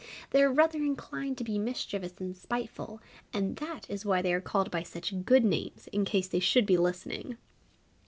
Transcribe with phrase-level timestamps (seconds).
[0.31, 2.99] They are rather inclined to be mischievous and spiteful,
[3.33, 6.65] and that is why they are called by such good names, in case they should
[6.65, 7.37] be listening!